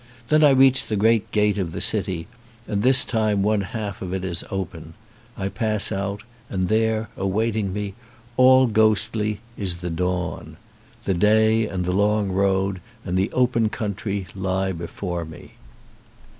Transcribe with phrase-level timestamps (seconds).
[0.29, 2.25] Then I reach the great gate of the city,
[2.65, 4.95] and this time one half of it is open;
[5.37, 7.93] I pass out, and there, awaiting me,
[8.35, 10.57] all ghostly, is the dawn.
[11.03, 15.51] The day and the long road and the open country he before me.